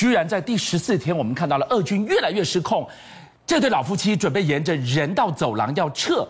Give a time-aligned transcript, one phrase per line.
[0.00, 2.88] 居然在第十四天，我们看到了俄军越来越失控。
[3.46, 6.26] 这对老夫妻准备沿着人道走廊要撤，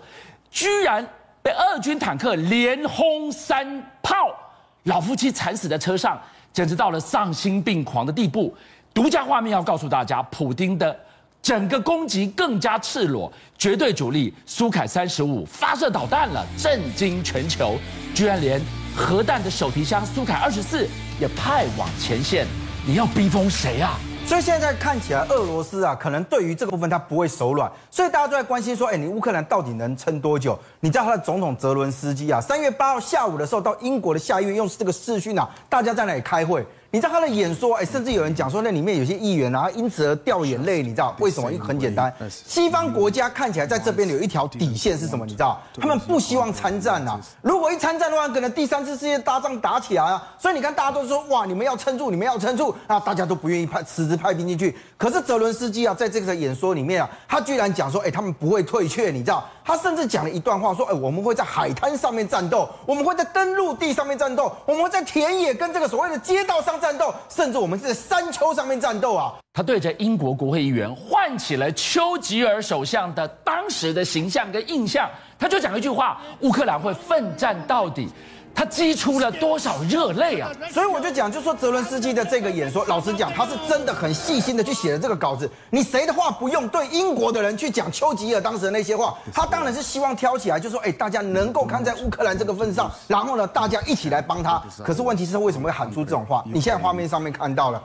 [0.50, 1.08] 居然
[1.41, 4.35] 被俄军坦克连轰三炮，
[4.83, 6.21] 老夫妻惨死在车上，
[6.53, 8.53] 简直到了丧心病狂的地步。
[8.93, 10.98] 独家画面要告诉大家，普丁的
[11.41, 17.79] 整个攻击更加赤裸，绝对主力苏凯三十五发射导弹了，震惊全球，
[18.16, 18.61] 居然连
[18.96, 20.89] 核弹的手提箱苏凯二十四
[21.21, 22.48] 也派往前线。
[22.87, 23.99] 你要逼疯谁啊？
[24.27, 27.71] 所以现在看起来，俄罗斯啊，可能对于这个部分他不会手软。
[27.91, 30.59] 所以大家都在关心说，哎，你乌克兰到底能撑多久？
[30.80, 36.66] 你知道他的总统泽伦斯基啊，三月八号下午的时候到英国的下议院用这个视讯啊，大家在那里开会。
[36.93, 40.83] 你知道他的演说，哎，甚至有人讲说那里面有些议员啊，因此而掉眼泪。
[40.83, 41.53] 你知道为什么？
[41.53, 45.25] 因为很简单，西方国家看起来在这边有一条底线是什么？
[45.25, 47.21] 你知道，他们不希望参战啊。
[47.43, 50.21] 如果一参战的话，可能第三次世界大战打起来啊。
[50.37, 54.77] 所以你看，大家都说哇，你们要撑住，你们要撑住啊，大家都不愿意派辞职派兵进去。
[54.97, 59.13] 可是泽伦斯基啊，在这个演说里面啊，他居然讲说，哎，他们不会退却。
[59.13, 67.59] 你知道，他甚至讲了一段话，说，哎，我们会在海滩上面战斗，我们会在登陆地上面战斗，我们会在田野跟这个所谓的街道上战斗，甚至。
[67.59, 69.34] 我们是在山丘上面战斗啊！
[69.53, 75.10] 他对着英国国会议员唤起了丘吉尔首相的当时的形象跟印象，
[75.41, 78.09] 他就讲一句话：乌克兰会奋战到底。
[78.53, 80.50] 他激出了多少热泪啊！
[80.72, 85.49] 所以我就讲，就说泽伦斯基的这个演说，老实讲，他是真的很细心的去写了这个稿子。
[85.71, 94.60] 你谁的话不用对英国的人去讲丘吉尔当时的那些话，他当然是希望挑起来，就说，哎，大家能够看在乌克兰这个份上，然后呢，大家一起来帮他。
[94.84, 96.43] 可是问题是，他为什么会喊出这种话？
[96.44, 97.81] 你现在画面上面看到了。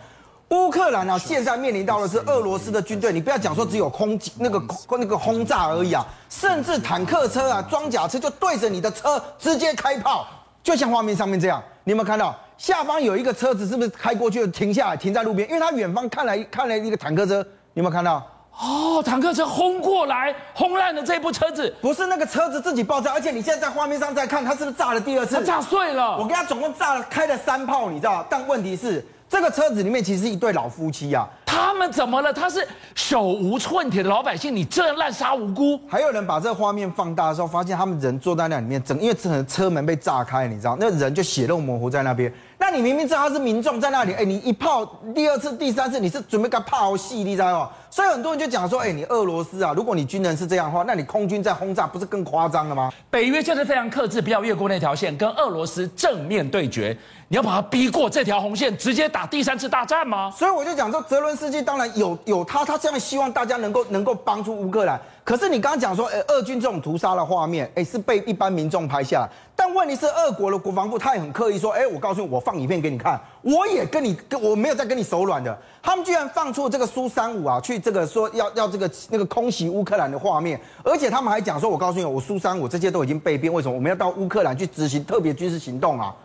[0.56, 3.12] 乌克兰啊，现在面临到的是俄罗斯的军队。
[3.12, 10.26] 你不要讲说只有空那个空那个轰炸而已啊，甚至坦克车啊、装甲车就对着你的车直接开炮，
[10.64, 11.62] 就像画面上面这样。
[11.84, 15.48] 你有没有看到下方有一个车子是不是开过去停下来停在路边？
[15.50, 18.26] 因为他远方看来看来一个坦克车，你有没有看到？
[18.58, 21.74] 哦，坦克车轰过来，轰烂了这部车子。
[21.82, 25.36] 不是那个车子自己爆炸，而且你现在在画面上在看，它是不是炸了第二次？
[25.36, 26.18] 它炸碎了。
[26.18, 28.26] 我跟他总共炸了开了三炮，你知道？
[28.30, 29.06] 但问题是。
[29.36, 32.32] 这个车子里面其实是一对老夫妻啊，他们怎么了？
[32.32, 32.66] 他是
[32.96, 35.78] 手无寸铁的老百姓，你这样滥杀无辜。
[35.90, 42.34] 还有人把这个画面放大的时候，发现他们人坐在那里面，整因为车车门被炸开，你知道，那人就血肉模糊在那边。
[42.58, 47.70] 那你明明知道他是民众在那里，哎，你一炮，第二次、第三次，你是准备给他炮戏，你知道吗？
[47.90, 52.92] 所以很多人就讲说，哎，你俄罗斯啊，如果你军人是这样的话，那你空军在轰炸，不是更夸张了吗？
[53.10, 56.98] 北约就是非常克制，不要越过那条线，跟俄罗斯正面对决。
[57.28, 60.32] 你要把他逼过这条红线，直接打第三次大战吗？
[60.38, 65.00] 所以我就讲说，泽伦斯基当然有有他，他这样希望大家能够能够帮助乌克兰。
[65.24, 69.30] 可是你刚刚讲说，哎，俄军这种屠杀的画面，哎，是被一般民众拍下来。
[69.56, 75.58] 但问题是，俄国的国防部他也很刻意说，哎，我告诉你，我放影片给你看，我也跟你跟我没有在跟你手软的。
[75.82, 86.16] 他们居然放出这个苏三五啊，去这个说要要这个那个空袭乌克兰的画面，而且他们还讲说，我告诉你，我苏三五这些都已经被编，为什么我们要到乌克兰去执行特别军事行动啊？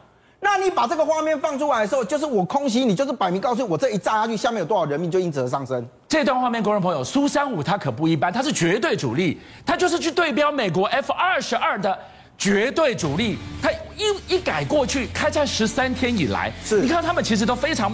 [0.42, 5.86] 那你把这个画面放出来的时候，就是我空袭你，就是摆明告诉，我这一炸下去，下面有多少人命就因此而上升。
[6.08, 11.98] 这段画面，观众朋友，苏三五它可不一般，它是绝对主力，它就是去对标美国 F 二十二的
[12.40, 13.36] 绝对主力。
[13.62, 17.92] 他一一改过去开战十三天以来，是你看他们其实都非常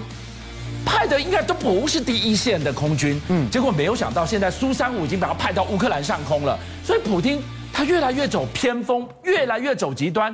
[0.85, 3.21] 派的，应该都不是第一线的空军。
[3.29, 7.43] 嗯，结果没有想到，现在苏三五已经把他派到乌克兰上空了，所以普京
[7.73, 10.33] 他越来越走偏锋，越来越走极端。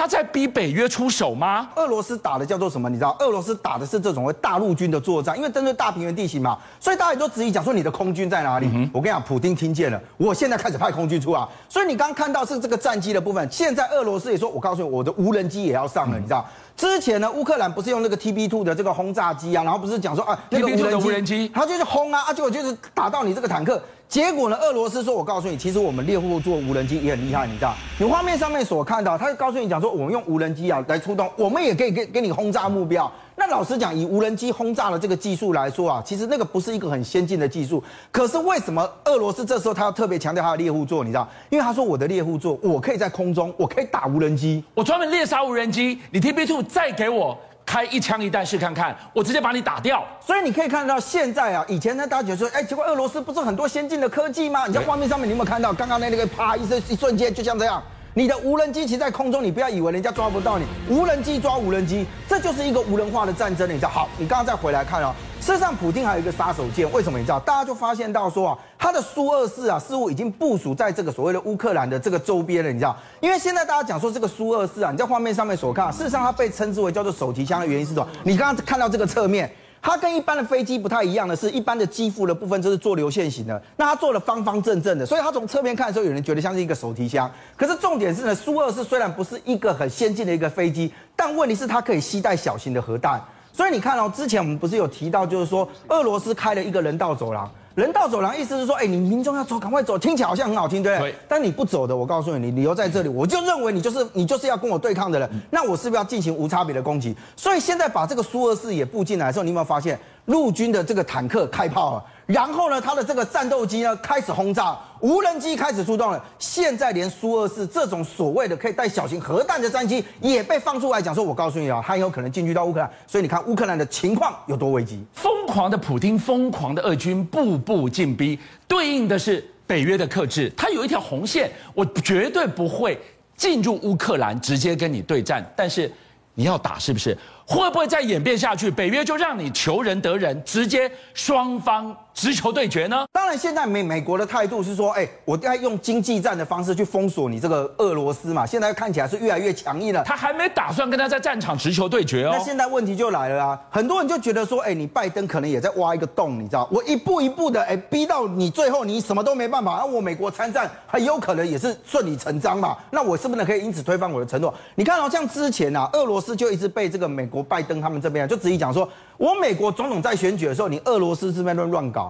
[0.00, 1.68] 他在逼北约出手吗？
[1.76, 2.88] 俄罗斯打的叫做什么？
[2.88, 8.66] 你知道，俄罗斯打的是这种为大陆军的作战，因为针对大平原地形嘛，所以大家也都质疑讲说你的空军在哪里？
[8.72, 11.46] 嗯、我跟你讲，普丁听见了，我现在开始派空军出啊。
[11.68, 16.46] 所以你刚刚看到是这个战机的部分，现在俄罗斯也说，我告诉你，我的无人机也要上了，嗯、你知道。
[16.76, 23.80] 之前呢，乌克兰不是用那个 TB2 的这个轰炸机啊，然后不是讲说啊，那个无人机，无人机，他就是轰啊，啊，结果就是打到你这个坦克。
[24.08, 27.74] 结果呢，俄罗斯说，我告诉你，其实我们猎户座无人机也很厉害，你知道？
[27.96, 33.10] 你画面上面所看到，他就告诉你讲说，我们用无人机啊来出动，我们也可以给给你轰炸目标。
[33.50, 37.82] 那老实讲，以无人机轰炸的这个技术来说啊，其实那个不是一个很先进的技术。
[38.12, 41.02] 可是为什么俄罗斯这时候他要特别强调他的猎户座？
[41.02, 41.28] 你知道？
[41.48, 45.98] 因为他说我的猎户座，我可以在空中，我可以打无人机，我专门猎杀无人机。
[46.12, 47.36] 你 TB2 再给我
[47.66, 50.06] 开一枪一弹试看看，我直接把你打掉。
[50.24, 54.68] 所以你可以看到现在啊，以前呢大家觉得说，哎，结果俄罗斯不是很多先进的科技吗？
[54.68, 55.72] 你在画面上面你有没有看到？
[55.72, 57.82] 刚刚那那个啪一声一瞬间，就像这样。
[58.12, 60.66] 你的无人机其实在空中，你不要以为人家抓不到你。
[60.88, 63.88] 无人机抓无人机，这就是一个无人化的战争，你知道？
[63.88, 65.14] 好，你刚刚再回来看哦。
[65.40, 67.38] 事实上，普丁还有一个杀手锏，为什么你知道？
[67.38, 72.96] 大家就发现到说啊，他的苏二四啊，似乎已经部署在这个所谓的乌克兰的这个周边了，你知道？
[73.20, 78.08] 因为现在大家讲说这个苏二四啊，你在画面上面所看，事实上它被称之为叫做手提箱的原因是什么？
[78.24, 79.48] 你刚刚看到这个侧面。
[79.82, 87.30] 它跟一般的飞机不太一样的是，一般的机腹的部分就是做流线型的，那它做的方方正正的，所以它从侧面看的时候，有人觉得像是一个手提箱。
[87.56, 93.22] 可是重点是呢，苏二四虽然不是一个很先进的一个飞机，但问题是它可以携带小型的核弹。
[93.52, 97.50] 所以你看哦，之前我们不是有提到，就是说俄罗斯开了一个人道走廊。
[97.76, 101.12] 人道走廊意思是说，哎，你民众要走，赶快走，听起来好像很好听，对不对？
[101.12, 101.18] 对。
[101.28, 107.14] 但你不走的，我告诉你，你留在这里，我就认为你就是你就是要跟我对抗的人，那我是不是要进行无差别的攻击？
[107.36, 112.04] 所以现在把这个苏俄四也布进来的时候，你有没有发现陆军的这个坦克开炮了？
[112.30, 116.24] 然后呢，他的这个战斗机呢开始轰炸，无人机开始出动了。
[116.38, 122.88] 现在连苏二四这种所谓的可以带小型核弹的战机也被放出来讲说，我告诉你啊，它有可能进去到乌克兰。
[123.04, 125.04] 所以你看乌克兰的情况有多危机。
[125.12, 128.38] 疯狂的普丁，疯狂的俄军步步进逼，
[128.68, 130.52] 对应的是北约的克制。
[130.56, 132.96] 它有一条红线，我绝对不会
[133.36, 135.90] 进入乌克兰直接跟你对战，但是
[136.34, 137.18] 你要打是不是？
[137.44, 138.70] 会不会再演变下去？
[138.70, 143.06] 北约就让你求仁得仁，直接双方直球对决呢？
[143.10, 148.44] 当然，现在美美国的态度是说，哎，我该用经济战的方式去封锁你这个俄罗斯嘛。
[148.44, 150.04] 现在看起来是越来越强硬了。
[150.04, 152.32] 他还没打算跟他在战场直球对决哦。
[152.34, 156.68] 那现在问题就来了啊，很多人就觉得说，哎，你拜登可能也在挖一个洞，你知道？
[156.70, 162.76] 我一步一步的，哎，逼到你最后你什么都没办法，那我美国参战很有可能也是顺理成章嘛。
[162.90, 164.52] 那我是不是可以因此推翻我的承诺？
[164.74, 168.28] 你看哦，像之前啊，俄罗斯就一直被这个美国拜登他们这边。
[168.28, 168.86] 就直接讲说，
[169.16, 172.09] 我美国总统在选举的时候，你俄罗斯是在那边乱搞，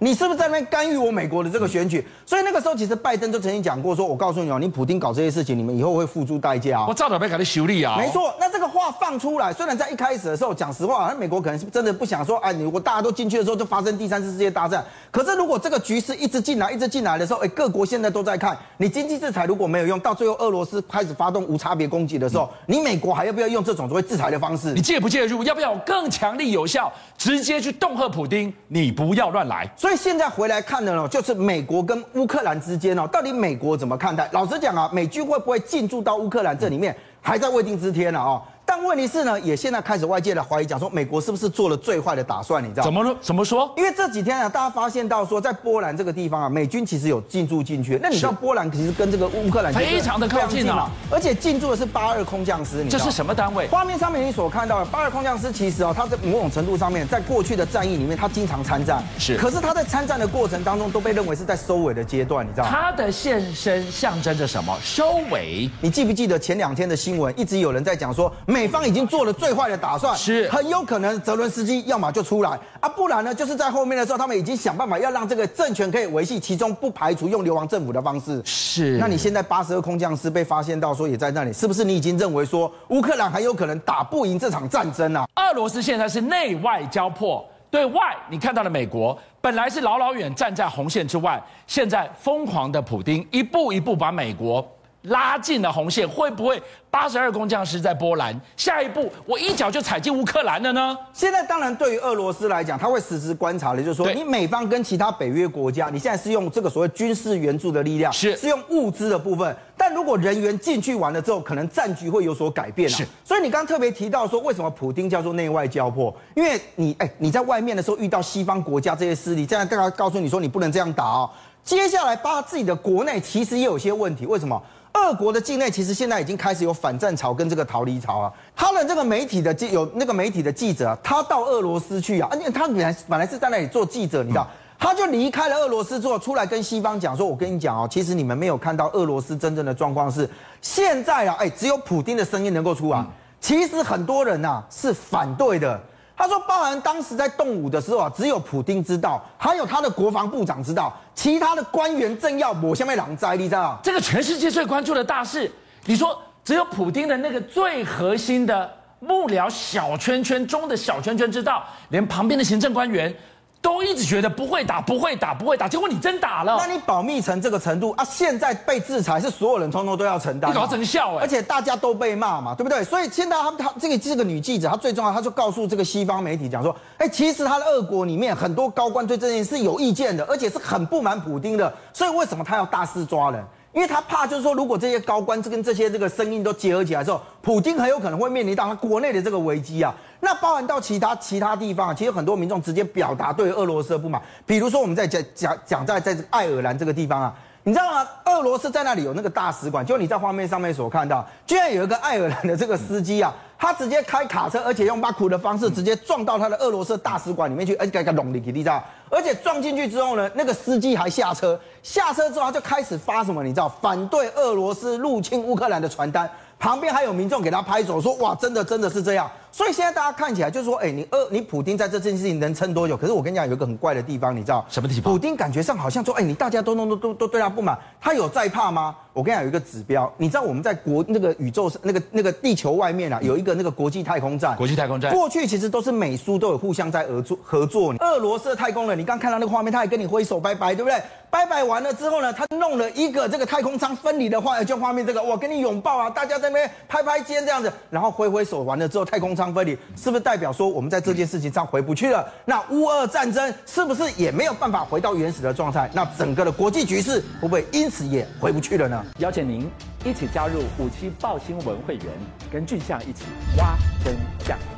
[0.00, 2.06] 你是不是在那边干预我美国的这个选举？
[2.24, 6.86] 所以那个时候，其实拜登就曾经讲过，说我告诉你哦，你普京搞这些事情，你们以后会付出代价。
[6.86, 7.96] 我照着被搞的修理啊。
[7.98, 14.84] 没错，那这个话放出来，虽然在一开始的时候讲实话，那美国可能是真的不想说，哎，你我大家都进去的时候就发生第三次世界大战。
[15.10, 24.72] 可是如果这个局势一直进来，一直进来的时候，哎，各国现在都在看，你经济制裁如果没有用，到最后俄罗斯开始发动无差别攻击的时候，你美国还要不要用这种所谓制裁的方式？
[24.74, 25.42] 你介不介入？
[25.42, 28.52] 要不要更强力有效，直接去恫吓普京？
[28.68, 29.68] 你不要乱来。
[29.76, 34.28] 所以所以现在回来看的呢，就是美国跟乌克兰之间呢，到底美国怎么看待？
[34.32, 38.42] 老实讲啊，美军会不会进驻到乌克兰这里面，还在未定之天呢啊。
[38.68, 42.62] 但问题是呢，也现在开始外界的怀疑，讲说美国是不是做了最坏的打算？
[42.62, 43.16] 你知道怎么说？
[43.22, 43.72] 怎么说？
[43.78, 47.98] 因为这几天啊，大家发现到说，在波兰这个地方啊，美军其实有进驻进去。
[48.02, 52.84] 那你知道波兰其实跟这个乌克兰非常的靠近啊，而且进驻的是八二空降师。
[52.84, 53.66] 你这是什么单位？
[53.68, 59.02] 画面上面你所看到的八二空降师，其实哦，他在某种程度上面，在过去的战役里面，他经常参战。
[59.18, 59.34] 是。
[59.38, 62.70] 可是他在参战的过程当中，都被认为是在收尾的阶段，你知道吗？
[62.70, 64.76] 他的现身象征着什么？
[64.82, 65.70] 收尾。
[65.80, 69.32] 你记不记得前两天的新闻，一直有人在讲说，美方已经做了。
[69.32, 78.42] 最坏的打算是很有可能泽伦斯基要么就出来啊，不然呢就是在后面的时候，他们已经想办法要让这个政权可以维系，其中不排除用流亡政府的方式。
[78.44, 85.28] 是，那你现在八十二空降师被发现到说也在那里，是不是你已经认为说乌克兰很有可能打不赢这场战争啊？
[85.36, 94.66] 俄罗斯现在是内外交迫，对外你看到了美国本来是老老远站在红线之外，现在疯狂的普丁一步一步把美国。
[95.02, 96.60] 拉近了红线，会不会
[96.90, 98.38] 八十二空降师在波兰？
[98.56, 100.96] 下一步我一脚就踩进乌克兰了呢？
[101.12, 112.96] 现在当然对于俄罗斯来讲，他会实时观察的，就是说你美方跟其他北约国家，你现在是用这个所谓军事援助的力量，是是用物资的部分，但如果人员进去完了之后，可能战局会有所改变啊。
[112.96, 116.14] 是，所以你刚刚特别提到说，为什么普丁叫做内外交迫？
[116.34, 121.30] 因为你哎，你在外面的时候遇到西方国家这些势力，这样刚刚告诉你说你不能这样打哦。
[121.68, 124.58] 接下来把自己的国内其实也有些问题，为什么？
[124.94, 128.32] 俄国的境内其实现在已经开始有反战潮跟这个逃离潮啊。
[128.56, 134.48] 他的这个媒体的记有那个媒体的记者啊，他到俄罗斯去啊，而且他本来本来是在那里做记者，你知道，
[134.78, 140.26] 他就离开了俄罗斯之后，出来跟西方讲说：“我跟你讲哦，其实你们没有看到俄罗斯真正的状况是
[140.62, 143.04] 现在啊，哎，只有普丁的声音能够出来，
[143.42, 145.78] 其实很多人呐是反对的。”
[146.18, 153.78] 他说，包含当时在动武的时候啊，只有普丁知道，还有他的国防部长知道，其他的官员政要抹下面狼灾，你知道？
[153.84, 155.48] 这个全世界最关注的大事，
[155.84, 163.14] 你说只有普丁的那个最核心的幕僚小圈圈中的小圈圈知道，连旁边的行政官员。
[163.60, 166.56] 都一直觉得不会打，不会打，不会打，结果你真打了。
[166.58, 168.04] 那你保密成这个程度啊？
[168.04, 171.22] 现在被制裁是所有人通通都要承担，你搞成笑哎！
[171.22, 172.84] 而且大家都被骂嘛，对不对？
[172.84, 181.72] 所以现在他他这个这个女记者，她最重要，她就告诉这个西方媒体讲说，哎，其实他的俄国里面很多高官对这件事是有意见的，而且是很不满普丁的。
[181.92, 183.44] 所以为什么他要大肆抓人？
[183.72, 189.94] 因为他怕，就是说，如果这些高官这跟这些这个声音都结合起来之后，普京很有可能会面临到他国内的这个危机啊。
[190.20, 194.20] 那包含到其他其他地方啊，其实很多民众直接表达对俄罗斯的不满。
[194.46, 198.08] 比如说，我们在讲讲讲在在爱尔兰这个地方啊，你知道吗？
[198.38, 208.82] 俄罗斯在那里有那个大使馆，就你在画面上面所看到，居然有一个爱尔兰的这个司机啊，他直接开卡车，而且用巴库的方式直接撞到他的俄罗斯大使馆里面去，而且给他弄进去，你知道？
[209.10, 213.42] 而且撞进去之后呢，那个司机还下车，下车之后他就开始发什么？
[213.42, 213.68] 你知道？
[213.68, 216.30] 反对俄罗斯入侵乌克兰的传单。
[216.60, 222.96] 旁边还有民众给他拍手，说：“哇，真的真的是这样。”所以现在大家看起来就是说，哎，你二你普丁在这件事情能撑多久？
[222.96, 225.12] 可是我跟你讲，有一个很怪的地方，你知道什么地方？
[225.12, 228.94] 普丁感觉上好像说，哎，你大家都都都都都对他不满，他有在怕吗？
[229.18, 234.56] 我跟你讲，有一个指标，你知道我们在国那个宇宙那个那个地球外面啊，有一个那个国际太空站。
[234.56, 237.92] 国际太空站过去其实都是美苏都有互相在合作合作。
[237.98, 241.02] 俄罗斯的太空人，你刚看到那个画面，他还跟你挥手拜拜，对不对？
[241.30, 252.24] 拜拜完了之后呢，他弄了一个这个太空舱分离的画，就画面这个，我跟你拥抱啊，大家在那边拍拍肩这样子，然后挥挥手完了之后，太空舱分离，是不是代表说我们在这件事情上回不去了？
[252.44, 255.90] 那乌俄战争是不是也没有办法回到原始的状态？
[255.92, 259.04] 那整个的国际局势会不会因此也回不去了呢？
[259.18, 259.68] 邀请您
[260.04, 262.06] 一起加入五七报新闻会员，
[262.50, 263.24] 跟俊相一起
[263.56, 264.77] 挖真相。